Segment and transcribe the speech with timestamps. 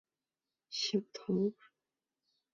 [0.71, 1.53] 小桃纻